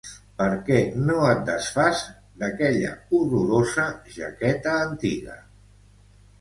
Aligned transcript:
Per 0.41 0.45
què 0.69 0.77
no 1.09 1.17
et 1.33 1.43
desfàs 1.49 2.01
d'aquella 2.45 2.95
horrorosa 3.19 3.87
jaqueta 4.19 4.77
antiga? 4.91 5.41